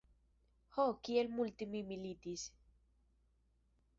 [0.77, 2.45] Ho, kiel multe mi militis!